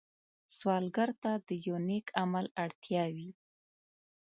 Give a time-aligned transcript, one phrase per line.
[0.55, 3.29] سوالګر ته د یو نېک عمل اړتیا وي